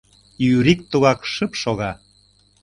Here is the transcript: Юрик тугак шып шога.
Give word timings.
Юрик 0.55 0.81
тугак 0.91 1.19
шып 1.33 1.51
шога. 1.61 1.91